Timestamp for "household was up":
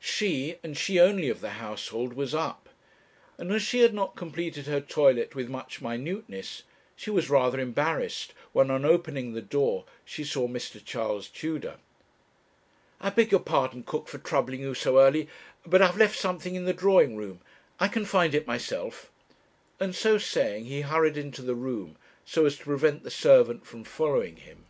1.60-2.70